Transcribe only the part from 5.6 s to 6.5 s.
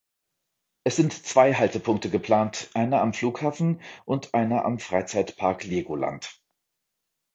Legoland.